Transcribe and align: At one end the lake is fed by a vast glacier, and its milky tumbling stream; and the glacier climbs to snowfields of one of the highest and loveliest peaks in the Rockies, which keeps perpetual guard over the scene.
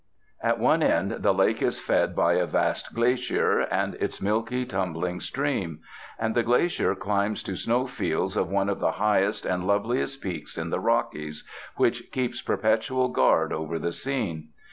At 0.41 0.57
one 0.57 0.81
end 0.81 1.11
the 1.11 1.31
lake 1.31 1.61
is 1.61 1.77
fed 1.79 2.15
by 2.15 2.33
a 2.33 2.47
vast 2.47 2.95
glacier, 2.95 3.59
and 3.59 3.93
its 3.99 4.19
milky 4.19 4.65
tumbling 4.65 5.19
stream; 5.19 5.81
and 6.17 6.33
the 6.33 6.41
glacier 6.41 6.95
climbs 6.95 7.43
to 7.43 7.55
snowfields 7.55 8.35
of 8.35 8.49
one 8.49 8.67
of 8.67 8.79
the 8.79 8.93
highest 8.93 9.45
and 9.45 9.67
loveliest 9.67 10.19
peaks 10.19 10.57
in 10.57 10.71
the 10.71 10.79
Rockies, 10.79 11.47
which 11.75 12.09
keeps 12.11 12.41
perpetual 12.41 13.09
guard 13.09 13.53
over 13.53 13.77
the 13.77 13.91
scene. 13.91 14.47